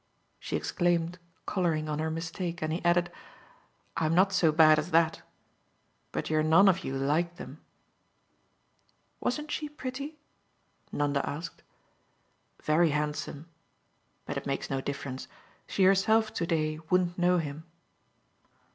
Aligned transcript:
She 0.39 0.55
exclaimed, 0.55 1.19
colouring, 1.45 1.87
on 1.87 1.99
her 1.99 2.09
mistake, 2.09 2.63
and 2.63 2.73
he 2.73 2.83
added: 2.83 3.11
"I'm 3.95 4.15
not 4.15 4.33
so 4.33 4.51
bad 4.51 4.79
as 4.79 4.89
that. 4.89 5.21
But 6.11 6.27
you're 6.27 6.41
none 6.41 6.67
of 6.67 6.83
you 6.83 6.95
like 6.95 7.35
them." 7.35 7.61
"Wasn't 9.19 9.51
she 9.51 9.69
pretty?" 9.69 10.17
Nanda 10.91 11.23
asked. 11.29 11.61
"Very 12.63 12.89
handsome. 12.89 13.47
But 14.25 14.37
it 14.37 14.47
makes 14.47 14.71
no 14.71 14.81
difference. 14.81 15.27
She 15.67 15.83
herself 15.83 16.33
to 16.33 16.47
day 16.47 16.79
wouldn't 16.89 17.19
know 17.19 17.37
him." 17.37 17.65